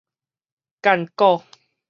[0.81, 1.43] 姦古